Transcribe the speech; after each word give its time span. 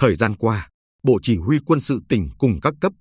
Thời 0.00 0.16
gian 0.16 0.36
qua, 0.36 0.68
Bộ 1.02 1.18
Chỉ 1.22 1.36
huy 1.36 1.58
quân 1.66 1.80
sự 1.80 2.00
tỉnh 2.08 2.28
cùng 2.38 2.60
các 2.62 2.74
cấp, 2.80 2.92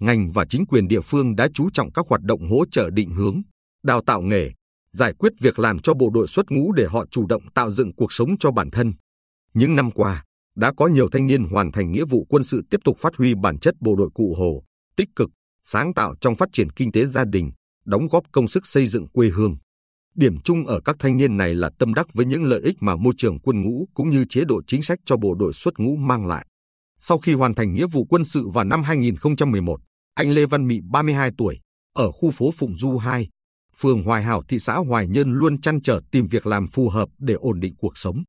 ngành 0.00 0.30
và 0.30 0.44
chính 0.48 0.66
quyền 0.66 0.88
địa 0.88 1.00
phương 1.00 1.36
đã 1.36 1.48
chú 1.54 1.70
trọng 1.70 1.92
các 1.92 2.06
hoạt 2.08 2.22
động 2.22 2.50
hỗ 2.50 2.64
trợ 2.70 2.90
định 2.90 3.10
hướng, 3.10 3.42
đào 3.82 4.02
tạo 4.06 4.22
nghề, 4.22 4.50
giải 4.92 5.12
quyết 5.18 5.32
việc 5.40 5.58
làm 5.58 5.78
cho 5.78 5.94
bộ 5.94 6.10
đội 6.14 6.28
xuất 6.28 6.50
ngũ 6.50 6.72
để 6.72 6.86
họ 6.86 7.06
chủ 7.10 7.26
động 7.26 7.42
tạo 7.54 7.70
dựng 7.70 7.94
cuộc 7.94 8.12
sống 8.12 8.38
cho 8.40 8.50
bản 8.50 8.70
thân. 8.70 8.92
Những 9.54 9.76
năm 9.76 9.90
qua, 9.90 10.24
đã 10.56 10.72
có 10.76 10.86
nhiều 10.86 11.08
thanh 11.12 11.26
niên 11.26 11.44
hoàn 11.44 11.72
thành 11.72 11.92
nghĩa 11.92 12.04
vụ 12.04 12.26
quân 12.28 12.44
sự 12.44 12.62
tiếp 12.70 12.78
tục 12.84 12.96
phát 13.00 13.16
huy 13.16 13.34
bản 13.34 13.58
chất 13.58 13.74
bộ 13.80 13.96
đội 13.96 14.10
cụ 14.14 14.34
Hồ, 14.38 14.62
tích 14.96 15.08
cực, 15.16 15.30
sáng 15.64 15.94
tạo 15.94 16.14
trong 16.20 16.36
phát 16.36 16.48
triển 16.52 16.70
kinh 16.70 16.92
tế 16.92 17.06
gia 17.06 17.24
đình, 17.24 17.50
đóng 17.84 18.08
góp 18.10 18.24
công 18.32 18.48
sức 18.48 18.66
xây 18.66 18.86
dựng 18.86 19.08
quê 19.08 19.28
hương. 19.28 19.56
Điểm 20.14 20.40
chung 20.40 20.66
ở 20.66 20.80
các 20.80 20.96
thanh 20.98 21.16
niên 21.16 21.36
này 21.36 21.54
là 21.54 21.70
tâm 21.78 21.94
đắc 21.94 22.14
với 22.14 22.26
những 22.26 22.44
lợi 22.44 22.60
ích 22.60 22.76
mà 22.80 22.96
môi 22.96 23.14
trường 23.16 23.38
quân 23.38 23.62
ngũ 23.62 23.88
cũng 23.94 24.10
như 24.10 24.24
chế 24.28 24.44
độ 24.44 24.62
chính 24.66 24.82
sách 24.82 24.98
cho 25.04 25.16
bộ 25.16 25.34
đội 25.34 25.52
xuất 25.52 25.78
ngũ 25.78 25.96
mang 25.96 26.26
lại. 26.26 26.46
Sau 26.98 27.18
khi 27.18 27.34
hoàn 27.34 27.54
thành 27.54 27.74
nghĩa 27.74 27.86
vụ 27.86 28.04
quân 28.04 28.24
sự 28.24 28.48
vào 28.48 28.64
năm 28.64 28.82
2011, 28.82 29.80
anh 30.14 30.30
Lê 30.30 30.46
Văn 30.46 30.68
Mị 30.68 30.80
32 30.90 31.30
tuổi, 31.38 31.60
ở 31.94 32.12
khu 32.12 32.30
phố 32.30 32.50
Phụng 32.58 32.78
Du 32.78 32.98
2, 32.98 33.28
phường 33.76 34.02
Hoài 34.02 34.22
Hảo 34.22 34.42
thị 34.48 34.58
xã 34.58 34.76
Hoài 34.76 35.08
Nhơn 35.08 35.32
luôn 35.32 35.60
chăn 35.60 35.82
trở 35.82 36.00
tìm 36.10 36.26
việc 36.26 36.46
làm 36.46 36.68
phù 36.68 36.88
hợp 36.88 37.08
để 37.18 37.34
ổn 37.34 37.60
định 37.60 37.74
cuộc 37.78 37.98
sống. 37.98 38.22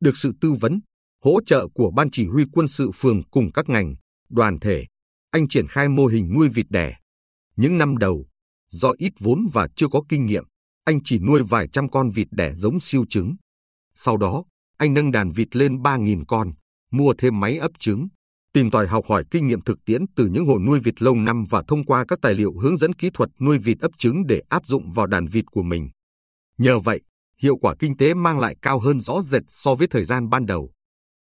Được 0.00 0.16
sự 0.16 0.32
tư 0.40 0.52
vấn, 0.52 0.80
hỗ 1.24 1.40
trợ 1.46 1.68
của 1.74 1.90
Ban 1.90 2.10
Chỉ 2.10 2.26
huy 2.26 2.44
quân 2.52 2.68
sự 2.68 2.90
phường 2.94 3.22
cùng 3.30 3.52
các 3.52 3.68
ngành, 3.68 3.94
đoàn 4.28 4.58
thể, 4.60 4.84
anh 5.30 5.48
triển 5.48 5.66
khai 5.68 5.88
mô 5.88 6.06
hình 6.06 6.32
nuôi 6.34 6.48
vịt 6.48 6.66
đẻ. 6.68 6.96
Những 7.56 7.78
năm 7.78 7.96
đầu, 7.96 8.26
do 8.70 8.92
ít 8.98 9.12
vốn 9.20 9.46
và 9.52 9.68
chưa 9.76 9.88
có 9.88 10.02
kinh 10.08 10.26
nghiệm, 10.26 10.44
anh 10.86 11.02
chỉ 11.04 11.18
nuôi 11.18 11.42
vài 11.48 11.68
trăm 11.68 11.90
con 11.90 12.10
vịt 12.10 12.28
đẻ 12.30 12.54
giống 12.54 12.80
siêu 12.80 13.04
trứng. 13.08 13.36
Sau 13.94 14.16
đó, 14.16 14.44
anh 14.78 14.94
nâng 14.94 15.10
đàn 15.10 15.32
vịt 15.32 15.56
lên 15.56 15.76
3.000 15.76 16.24
con, 16.28 16.52
mua 16.92 17.14
thêm 17.18 17.40
máy 17.40 17.58
ấp 17.58 17.70
trứng, 17.78 18.08
tìm 18.52 18.70
tòi 18.70 18.86
học 18.86 19.04
hỏi 19.08 19.24
kinh 19.30 19.46
nghiệm 19.46 19.60
thực 19.60 19.78
tiễn 19.84 20.04
từ 20.16 20.26
những 20.26 20.46
hộ 20.46 20.58
nuôi 20.58 20.80
vịt 20.80 21.02
lâu 21.02 21.14
năm 21.14 21.44
và 21.50 21.62
thông 21.68 21.84
qua 21.84 22.04
các 22.08 22.18
tài 22.22 22.34
liệu 22.34 22.58
hướng 22.58 22.76
dẫn 22.76 22.92
kỹ 22.92 23.10
thuật 23.14 23.30
nuôi 23.40 23.58
vịt 23.58 23.78
ấp 23.80 23.90
trứng 23.98 24.26
để 24.26 24.42
áp 24.48 24.66
dụng 24.66 24.92
vào 24.92 25.06
đàn 25.06 25.26
vịt 25.26 25.44
của 25.50 25.62
mình. 25.62 25.90
Nhờ 26.58 26.78
vậy, 26.78 27.00
hiệu 27.42 27.56
quả 27.56 27.74
kinh 27.78 27.96
tế 27.96 28.14
mang 28.14 28.38
lại 28.38 28.56
cao 28.62 28.78
hơn 28.78 29.00
rõ 29.00 29.22
rệt 29.22 29.42
so 29.48 29.74
với 29.74 29.88
thời 29.88 30.04
gian 30.04 30.28
ban 30.28 30.46
đầu. 30.46 30.70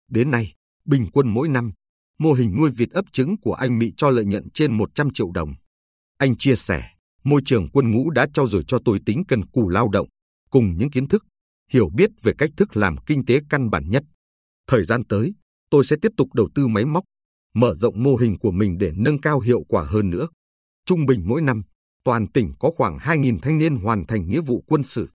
Đến 0.09 0.31
nay, 0.31 0.53
bình 0.85 1.07
quân 1.13 1.27
mỗi 1.33 1.49
năm, 1.49 1.71
mô 2.19 2.33
hình 2.33 2.55
nuôi 2.57 2.69
vịt 2.77 2.89
ấp 2.89 3.05
trứng 3.11 3.35
của 3.41 3.53
anh 3.53 3.79
Mỹ 3.79 3.91
cho 3.97 4.09
lợi 4.09 4.25
nhuận 4.25 4.49
trên 4.49 4.77
100 4.77 5.13
triệu 5.13 5.31
đồng. 5.31 5.53
Anh 6.17 6.37
chia 6.37 6.55
sẻ, 6.55 6.83
môi 7.23 7.41
trường 7.45 7.69
quân 7.69 7.91
ngũ 7.91 8.09
đã 8.09 8.27
trau 8.33 8.47
dồi 8.47 8.63
cho 8.67 8.79
tôi 8.85 8.99
tính 9.05 9.23
cần 9.27 9.45
cù 9.45 9.69
lao 9.69 9.89
động, 9.89 10.07
cùng 10.49 10.77
những 10.77 10.91
kiến 10.91 11.07
thức, 11.07 11.25
hiểu 11.71 11.89
biết 11.95 12.09
về 12.23 12.33
cách 12.37 12.49
thức 12.57 12.77
làm 12.77 12.95
kinh 13.05 13.25
tế 13.25 13.39
căn 13.49 13.69
bản 13.69 13.89
nhất. 13.89 14.03
Thời 14.67 14.85
gian 14.85 15.05
tới, 15.05 15.33
tôi 15.69 15.85
sẽ 15.85 15.95
tiếp 16.01 16.11
tục 16.17 16.33
đầu 16.33 16.49
tư 16.55 16.67
máy 16.67 16.85
móc, 16.85 17.03
mở 17.53 17.75
rộng 17.75 18.03
mô 18.03 18.15
hình 18.15 18.39
của 18.39 18.51
mình 18.51 18.77
để 18.77 18.91
nâng 18.95 19.21
cao 19.21 19.39
hiệu 19.39 19.63
quả 19.67 19.83
hơn 19.83 20.09
nữa. 20.09 20.27
Trung 20.85 21.05
bình 21.05 21.21
mỗi 21.25 21.41
năm, 21.41 21.61
toàn 22.03 22.31
tỉnh 22.31 22.53
có 22.59 22.71
khoảng 22.77 22.97
2.000 22.97 23.39
thanh 23.41 23.57
niên 23.57 23.75
hoàn 23.75 24.07
thành 24.07 24.27
nghĩa 24.29 24.41
vụ 24.41 24.63
quân 24.67 24.83
sự. 24.83 25.09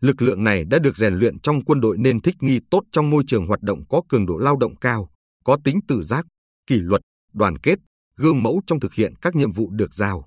Lực 0.00 0.22
lượng 0.22 0.44
này 0.44 0.64
đã 0.64 0.78
được 0.78 0.96
rèn 0.96 1.14
luyện 1.14 1.40
trong 1.40 1.64
quân 1.64 1.80
đội 1.80 1.98
nên 1.98 2.20
thích 2.20 2.36
nghi 2.40 2.60
tốt 2.70 2.82
trong 2.92 3.10
môi 3.10 3.24
trường 3.26 3.46
hoạt 3.46 3.62
động 3.62 3.84
có 3.88 4.02
cường 4.08 4.26
độ 4.26 4.36
lao 4.38 4.56
động 4.56 4.76
cao, 4.76 5.08
có 5.44 5.58
tính 5.64 5.80
tự 5.88 6.02
giác, 6.02 6.26
kỷ 6.66 6.76
luật, 6.76 7.00
đoàn 7.32 7.58
kết, 7.58 7.78
gương 8.16 8.42
mẫu 8.42 8.60
trong 8.66 8.80
thực 8.80 8.94
hiện 8.94 9.14
các 9.22 9.34
nhiệm 9.34 9.52
vụ 9.52 9.70
được 9.70 9.94
giao. 9.94 10.26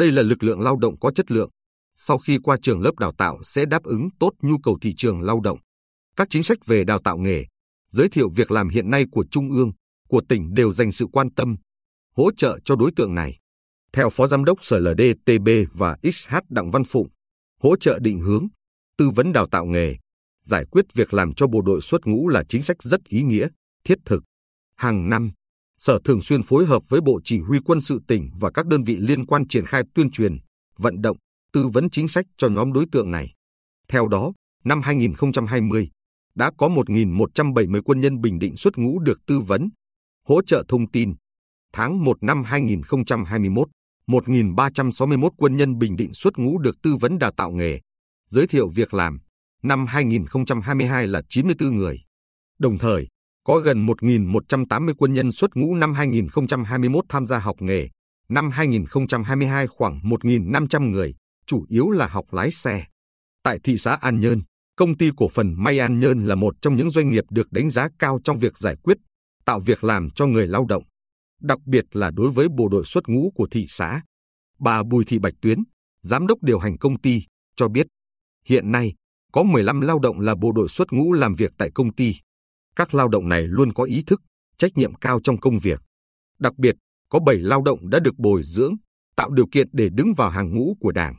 Đây 0.00 0.12
là 0.12 0.22
lực 0.22 0.42
lượng 0.42 0.60
lao 0.60 0.76
động 0.76 0.98
có 1.00 1.12
chất 1.12 1.30
lượng. 1.30 1.50
Sau 1.96 2.18
khi 2.18 2.38
qua 2.42 2.56
trường 2.62 2.80
lớp 2.80 2.98
đào 2.98 3.12
tạo 3.18 3.38
sẽ 3.42 3.64
đáp 3.66 3.82
ứng 3.82 4.08
tốt 4.20 4.30
nhu 4.42 4.58
cầu 4.62 4.78
thị 4.82 4.94
trường 4.96 5.20
lao 5.20 5.40
động. 5.40 5.58
Các 6.16 6.28
chính 6.30 6.42
sách 6.42 6.58
về 6.66 6.84
đào 6.84 6.98
tạo 7.04 7.18
nghề, 7.18 7.44
giới 7.88 8.08
thiệu 8.08 8.30
việc 8.34 8.50
làm 8.50 8.68
hiện 8.68 8.90
nay 8.90 9.04
của 9.10 9.24
Trung 9.30 9.50
ương, 9.50 9.72
của 10.08 10.22
tỉnh 10.28 10.54
đều 10.54 10.72
dành 10.72 10.92
sự 10.92 11.06
quan 11.12 11.34
tâm, 11.34 11.56
hỗ 12.16 12.30
trợ 12.36 12.58
cho 12.64 12.76
đối 12.76 12.90
tượng 12.96 13.14
này. 13.14 13.38
Theo 13.92 14.10
Phó 14.10 14.26
Giám 14.26 14.44
đốc 14.44 14.58
Sở 14.64 14.78
LDTB 14.78 15.48
và 15.72 15.96
XH 16.02 16.34
Đặng 16.48 16.70
Văn 16.70 16.84
Phụng, 16.84 17.08
hỗ 17.60 17.76
trợ 17.76 17.98
định 17.98 18.20
hướng, 18.20 18.46
tư 18.98 19.10
vấn 19.10 19.32
đào 19.32 19.46
tạo 19.46 19.64
nghề, 19.64 19.96
giải 20.44 20.64
quyết 20.70 20.84
việc 20.94 21.14
làm 21.14 21.34
cho 21.34 21.46
bộ 21.46 21.62
đội 21.62 21.80
xuất 21.80 22.06
ngũ 22.06 22.28
là 22.28 22.44
chính 22.48 22.62
sách 22.62 22.82
rất 22.82 23.00
ý 23.04 23.22
nghĩa, 23.22 23.48
thiết 23.84 23.98
thực. 24.04 24.22
Hàng 24.76 25.10
năm, 25.10 25.30
Sở 25.80 25.98
thường 26.04 26.22
xuyên 26.22 26.42
phối 26.42 26.66
hợp 26.66 26.82
với 26.88 27.00
Bộ 27.00 27.20
Chỉ 27.24 27.40
huy 27.40 27.58
quân 27.64 27.80
sự 27.80 28.00
tỉnh 28.08 28.30
và 28.40 28.50
các 28.50 28.66
đơn 28.66 28.82
vị 28.82 28.96
liên 28.96 29.26
quan 29.26 29.48
triển 29.48 29.66
khai 29.66 29.82
tuyên 29.94 30.10
truyền, 30.10 30.36
vận 30.78 31.02
động, 31.02 31.16
tư 31.52 31.68
vấn 31.72 31.90
chính 31.90 32.08
sách 32.08 32.26
cho 32.36 32.48
nhóm 32.48 32.72
đối 32.72 32.84
tượng 32.92 33.10
này. 33.10 33.34
Theo 33.88 34.08
đó, 34.08 34.32
năm 34.64 34.82
2020, 34.82 35.90
đã 36.34 36.50
có 36.58 36.68
1.170 36.68 37.82
quân 37.84 38.00
nhân 38.00 38.20
Bình 38.20 38.38
Định 38.38 38.56
xuất 38.56 38.78
ngũ 38.78 38.98
được 38.98 39.18
tư 39.26 39.40
vấn, 39.40 39.70
hỗ 40.26 40.42
trợ 40.42 40.64
thông 40.68 40.90
tin. 40.90 41.14
Tháng 41.72 42.04
1 42.04 42.22
năm 42.22 42.42
2021, 42.44 43.68
1.361 44.06 45.30
quân 45.36 45.56
nhân 45.56 45.78
Bình 45.78 45.96
Định 45.96 46.14
xuất 46.14 46.38
ngũ 46.38 46.58
được 46.58 46.76
tư 46.82 46.96
vấn 47.00 47.18
đào 47.18 47.32
tạo 47.36 47.50
nghề, 47.50 47.80
giới 48.28 48.46
thiệu 48.46 48.68
việc 48.68 48.94
làm. 48.94 49.18
Năm 49.62 49.86
2022 49.86 51.06
là 51.06 51.22
94 51.28 51.76
người. 51.76 52.00
Đồng 52.58 52.78
thời, 52.78 53.06
có 53.50 53.58
gần 53.58 53.86
1.180 53.86 54.94
quân 54.98 55.12
nhân 55.12 55.32
xuất 55.32 55.50
ngũ 55.56 55.74
năm 55.74 55.94
2021 55.94 57.04
tham 57.08 57.26
gia 57.26 57.38
học 57.38 57.56
nghề. 57.60 57.88
Năm 58.28 58.50
2022 58.50 59.66
khoảng 59.66 60.00
1.500 60.00 60.90
người, 60.90 61.14
chủ 61.46 61.64
yếu 61.68 61.90
là 61.90 62.06
học 62.06 62.24
lái 62.32 62.50
xe. 62.50 62.84
Tại 63.42 63.58
thị 63.64 63.78
xã 63.78 63.94
An 63.94 64.20
Nhơn, 64.20 64.42
công 64.76 64.96
ty 64.96 65.10
cổ 65.16 65.28
phần 65.28 65.54
May 65.56 65.78
An 65.78 66.00
Nhơn 66.00 66.24
là 66.24 66.34
một 66.34 66.54
trong 66.62 66.76
những 66.76 66.90
doanh 66.90 67.10
nghiệp 67.10 67.24
được 67.30 67.52
đánh 67.52 67.70
giá 67.70 67.88
cao 67.98 68.20
trong 68.24 68.38
việc 68.38 68.58
giải 68.58 68.76
quyết, 68.82 68.98
tạo 69.44 69.60
việc 69.60 69.84
làm 69.84 70.10
cho 70.10 70.26
người 70.26 70.46
lao 70.46 70.64
động, 70.68 70.82
đặc 71.40 71.58
biệt 71.66 71.84
là 71.92 72.10
đối 72.10 72.30
với 72.30 72.48
bộ 72.48 72.68
đội 72.68 72.84
xuất 72.84 73.08
ngũ 73.08 73.32
của 73.34 73.48
thị 73.50 73.66
xã. 73.68 74.02
Bà 74.58 74.82
Bùi 74.82 75.04
Thị 75.04 75.18
Bạch 75.18 75.34
Tuyến, 75.42 75.58
giám 76.02 76.26
đốc 76.26 76.42
điều 76.42 76.58
hành 76.58 76.78
công 76.78 77.00
ty, 77.00 77.22
cho 77.56 77.68
biết 77.68 77.86
hiện 78.44 78.72
nay 78.72 78.94
có 79.32 79.42
15 79.42 79.80
lao 79.80 79.98
động 79.98 80.20
là 80.20 80.34
bộ 80.34 80.52
đội 80.52 80.68
xuất 80.68 80.92
ngũ 80.92 81.12
làm 81.12 81.34
việc 81.34 81.52
tại 81.58 81.70
công 81.74 81.94
ty. 81.94 82.14
Các 82.80 82.94
lao 82.94 83.08
động 83.08 83.28
này 83.28 83.42
luôn 83.42 83.72
có 83.72 83.84
ý 83.84 84.02
thức, 84.06 84.22
trách 84.58 84.76
nhiệm 84.76 84.94
cao 84.94 85.20
trong 85.24 85.40
công 85.40 85.58
việc. 85.58 85.80
Đặc 86.38 86.58
biệt, 86.58 86.76
có 87.08 87.18
7 87.26 87.36
lao 87.36 87.62
động 87.62 87.90
đã 87.90 88.00
được 88.00 88.18
bồi 88.18 88.42
dưỡng, 88.44 88.74
tạo 89.16 89.30
điều 89.30 89.46
kiện 89.52 89.68
để 89.72 89.88
đứng 89.92 90.14
vào 90.16 90.30
hàng 90.30 90.54
ngũ 90.54 90.76
của 90.80 90.92
Đảng. 90.92 91.14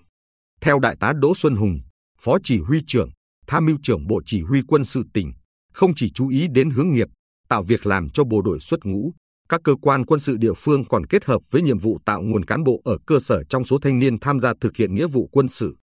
Theo 0.62 0.80
Đại 0.80 0.96
tá 1.00 1.14
Đỗ 1.14 1.34
Xuân 1.36 1.56
Hùng, 1.56 1.80
Phó 2.20 2.38
Chỉ 2.44 2.60
huy 2.60 2.82
trưởng, 2.88 3.10
Tham 3.48 3.66
mưu 3.66 3.78
trưởng 3.84 4.08
Bộ 4.08 4.22
Chỉ 4.26 4.42
huy 4.42 4.62
quân 4.68 4.86
sự 4.86 5.04
tỉnh, 5.14 5.32
không 5.74 5.92
chỉ 5.96 6.12
chú 6.12 6.28
ý 6.28 6.48
đến 6.48 6.70
hướng 6.70 6.94
nghiệp, 6.94 7.08
tạo 7.50 7.64
việc 7.64 7.86
làm 7.86 8.10
cho 8.10 8.24
bộ 8.24 8.42
đội 8.42 8.60
xuất 8.60 8.80
ngũ, 8.86 9.12
các 9.50 9.62
cơ 9.64 9.76
quan 9.82 10.06
quân 10.06 10.20
sự 10.20 10.38
địa 10.38 10.54
phương 10.58 10.86
còn 10.86 11.06
kết 11.06 11.26
hợp 11.26 11.42
với 11.52 11.62
nhiệm 11.62 11.80
vụ 11.80 12.00
tạo 12.06 12.22
nguồn 12.22 12.46
cán 12.46 12.64
bộ 12.64 12.82
ở 12.84 12.98
cơ 13.08 13.20
sở 13.20 13.44
trong 13.44 13.66
số 13.66 13.78
thanh 13.82 14.00
niên 14.00 14.20
tham 14.20 14.40
gia 14.40 14.54
thực 14.62 14.76
hiện 14.76 14.96
nghĩa 14.96 15.08
vụ 15.08 15.30
quân 15.32 15.50
sự. 15.50 15.78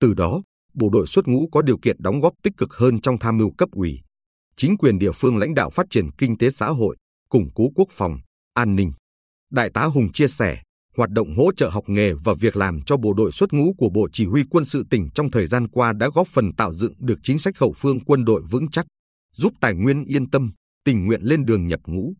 Từ 0.00 0.14
đó, 0.14 0.42
bộ 0.74 0.90
đội 0.92 1.06
xuất 1.06 1.28
ngũ 1.28 1.48
có 1.52 1.62
điều 1.62 1.78
kiện 1.78 1.96
đóng 2.02 2.20
góp 2.20 2.32
tích 2.42 2.52
cực 2.56 2.72
hơn 2.72 3.00
trong 3.00 3.18
tham 3.18 3.36
mưu 3.36 3.50
cấp 3.58 3.68
ủy, 3.72 4.00
chính 4.58 4.76
quyền 4.76 4.98
địa 4.98 5.12
phương 5.12 5.36
lãnh 5.36 5.54
đạo 5.54 5.70
phát 5.70 5.86
triển 5.90 6.10
kinh 6.18 6.38
tế 6.38 6.50
xã 6.50 6.66
hội, 6.66 6.96
củng 7.28 7.48
cố 7.54 7.64
quốc 7.74 7.88
phòng, 7.90 8.18
an 8.54 8.76
ninh. 8.76 8.92
Đại 9.50 9.70
tá 9.70 9.84
Hùng 9.84 10.12
chia 10.12 10.28
sẻ, 10.28 10.62
hoạt 10.96 11.10
động 11.10 11.36
hỗ 11.36 11.52
trợ 11.52 11.68
học 11.68 11.84
nghề 11.86 12.12
và 12.12 12.34
việc 12.40 12.56
làm 12.56 12.80
cho 12.86 12.96
bộ 12.96 13.14
đội 13.14 13.32
xuất 13.32 13.52
ngũ 13.52 13.74
của 13.78 13.88
Bộ 13.94 14.08
Chỉ 14.12 14.26
huy 14.26 14.42
quân 14.50 14.64
sự 14.64 14.84
tỉnh 14.90 15.08
trong 15.14 15.30
thời 15.30 15.46
gian 15.46 15.68
qua 15.68 15.92
đã 15.92 16.08
góp 16.14 16.28
phần 16.28 16.52
tạo 16.56 16.72
dựng 16.72 16.92
được 16.98 17.18
chính 17.22 17.38
sách 17.38 17.58
hậu 17.58 17.72
phương 17.72 18.00
quân 18.00 18.24
đội 18.24 18.42
vững 18.50 18.70
chắc, 18.70 18.86
giúp 19.34 19.52
tài 19.60 19.74
nguyên 19.74 20.04
yên 20.04 20.30
tâm, 20.30 20.50
tình 20.84 21.06
nguyện 21.06 21.22
lên 21.22 21.44
đường 21.44 21.66
nhập 21.66 21.80
ngũ. 21.86 22.12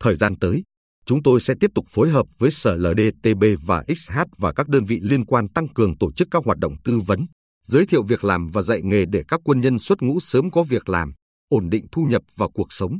Thời 0.00 0.16
gian 0.16 0.34
tới, 0.38 0.62
chúng 1.06 1.22
tôi 1.22 1.40
sẽ 1.40 1.54
tiếp 1.60 1.70
tục 1.74 1.84
phối 1.88 2.10
hợp 2.10 2.26
với 2.38 2.50
Sở 2.50 2.76
LDTB 2.76 3.44
và 3.62 3.84
XH 3.96 4.18
và 4.38 4.52
các 4.52 4.68
đơn 4.68 4.84
vị 4.84 4.98
liên 5.02 5.24
quan 5.24 5.48
tăng 5.48 5.68
cường 5.68 5.98
tổ 5.98 6.12
chức 6.12 6.28
các 6.30 6.44
hoạt 6.44 6.58
động 6.58 6.76
tư 6.84 7.00
vấn, 7.00 7.26
giới 7.64 7.86
thiệu 7.86 8.02
việc 8.02 8.24
làm 8.24 8.48
và 8.48 8.62
dạy 8.62 8.80
nghề 8.82 9.04
để 9.04 9.22
các 9.28 9.40
quân 9.44 9.60
nhân 9.60 9.78
xuất 9.78 10.02
ngũ 10.02 10.20
sớm 10.20 10.50
có 10.50 10.62
việc 10.62 10.88
làm, 10.88 11.12
ổn 11.52 11.70
định 11.70 11.86
thu 11.92 12.02
nhập 12.02 12.22
và 12.36 12.48
cuộc 12.54 12.72
sống. 12.72 12.98